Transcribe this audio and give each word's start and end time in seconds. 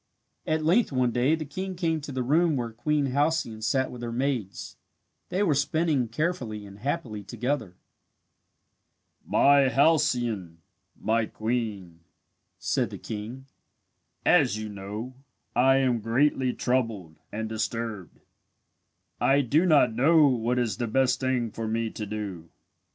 At 0.47 0.65
length 0.65 0.91
one 0.91 1.11
day 1.11 1.35
the 1.35 1.45
king 1.45 1.75
came 1.75 2.01
to 2.01 2.11
the 2.11 2.23
room 2.23 2.55
where 2.55 2.71
Queen 2.71 3.11
Halcyone 3.11 3.61
sat 3.61 3.91
with 3.91 4.01
her 4.01 4.11
maids. 4.11 4.75
They 5.29 5.43
were 5.43 5.53
spinning 5.53 6.07
carefully 6.07 6.65
and 6.65 6.79
happily 6.79 7.21
together. 7.23 7.75
"My 9.23 9.69
Halcyone 9.69 10.57
my 10.99 11.27
queen," 11.27 11.99
said 12.57 12.89
the 12.89 12.97
king, 12.97 13.45
"as 14.25 14.57
you 14.57 14.69
know, 14.69 15.13
I 15.55 15.75
am 15.77 15.99
greatly 16.01 16.51
troubled 16.51 17.17
and 17.31 17.47
disturbed. 17.47 18.21
I 19.19 19.41
do 19.41 19.67
not 19.67 19.93
know 19.93 20.25
what 20.25 20.57
is 20.57 20.77
the 20.77 20.87
best 20.87 21.19
thing 21.19 21.51
for 21.51 21.67
me 21.67 21.91
to 21.91 22.07
do. 22.07 22.49